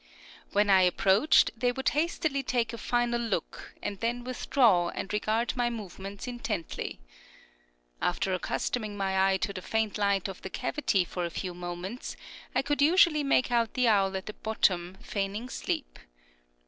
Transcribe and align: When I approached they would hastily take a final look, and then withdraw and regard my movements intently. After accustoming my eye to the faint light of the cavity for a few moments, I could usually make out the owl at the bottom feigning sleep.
When 0.51 0.67
I 0.71 0.81
approached 0.81 1.51
they 1.55 1.71
would 1.71 1.89
hastily 1.89 2.41
take 2.41 2.73
a 2.73 2.79
final 2.79 3.21
look, 3.21 3.75
and 3.83 3.99
then 3.99 4.23
withdraw 4.23 4.89
and 4.89 5.13
regard 5.13 5.55
my 5.55 5.69
movements 5.69 6.25
intently. 6.25 6.99
After 8.01 8.33
accustoming 8.33 8.97
my 8.97 9.29
eye 9.31 9.37
to 9.37 9.53
the 9.53 9.61
faint 9.61 9.99
light 9.99 10.27
of 10.27 10.41
the 10.41 10.49
cavity 10.49 11.05
for 11.05 11.23
a 11.23 11.29
few 11.29 11.53
moments, 11.53 12.17
I 12.55 12.63
could 12.63 12.81
usually 12.81 13.23
make 13.23 13.51
out 13.51 13.75
the 13.75 13.87
owl 13.89 14.17
at 14.17 14.25
the 14.25 14.33
bottom 14.33 14.97
feigning 15.03 15.49
sleep. 15.49 15.99